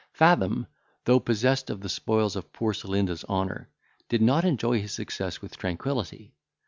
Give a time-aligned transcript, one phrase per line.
[0.13, 0.65] Fathom,
[1.05, 3.69] though possessed of the spoils of poor Celinda's honour,
[4.09, 6.33] did not enjoy his success with tranquillity.